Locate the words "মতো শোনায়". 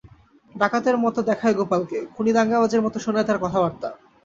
2.81-3.27